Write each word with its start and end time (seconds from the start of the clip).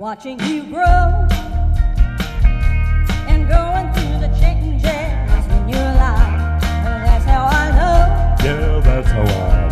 watching 0.00 0.40
you 0.40 0.62
grow 0.62 1.28
and 3.28 3.46
going 3.46 3.92
through 3.92 4.18
the 4.18 4.34
changes 4.40 4.82
in 5.52 5.68
your 5.68 5.92
life. 6.00 6.62
That's 7.04 7.26
how 7.26 7.44
I 7.44 7.70
know. 7.76 8.42
Yeah, 8.42 8.80
that's 8.80 9.10
how 9.10 9.20
I. 9.20 9.69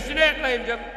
Neyesini 0.00 0.20
eklayayım 0.20 0.66
canım? 0.66 0.90